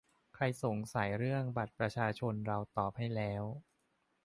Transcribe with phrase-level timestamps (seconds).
[0.35, 3.43] ใครสงสัยเรื่อง บัตรประชาชน เราช่วยตอบให้แล้ว